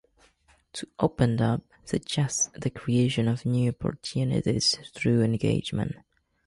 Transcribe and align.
"To 0.73 0.87
open 0.97 1.39
up" 1.41 1.61
suggests 1.85 2.49
the 2.55 2.71
creation 2.71 3.27
of 3.27 3.45
new 3.45 3.69
opportunities 3.69 4.75
through 4.95 5.21
engagement. 5.21 5.95